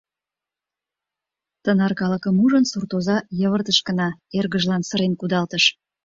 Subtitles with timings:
[1.63, 5.63] Тынар калыкым ужын, суртоза йывыртыш гына, эргыжлан сырен кудалтыш: